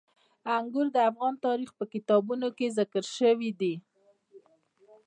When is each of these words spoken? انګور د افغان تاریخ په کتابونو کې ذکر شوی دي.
انګور 0.57 0.87
د 0.95 0.97
افغان 1.09 1.33
تاریخ 1.45 1.69
په 1.79 1.85
کتابونو 1.93 2.47
کې 2.57 2.75
ذکر 2.77 3.03
شوی 3.17 3.51
دي. 3.59 3.75